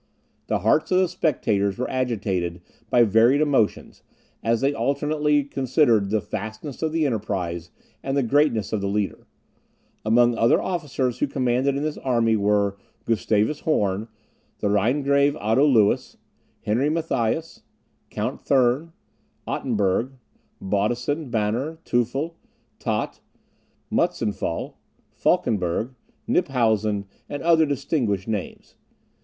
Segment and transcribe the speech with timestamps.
[0.47, 4.01] The hearts of the spectators were agitated by varied emotions,
[4.41, 7.69] as they alternately considered the vastness of the enterprise,
[8.01, 9.27] and the greatness of the leader.
[10.03, 14.07] Among the superior officers who commanded in this army were Gustavus Horn,
[14.57, 16.17] the Rhinegrave Otto Lewis,
[16.63, 17.61] Henry Matthias,
[18.09, 18.93] Count Thurn,
[19.45, 20.13] Ottenberg,
[20.59, 22.35] Baudissen, Banner, Teufel,
[22.79, 23.21] Tott,
[23.91, 24.77] Mutsenfahl,
[25.13, 25.93] Falkenberg,
[26.27, 28.73] Kniphausen, and other distinguished names.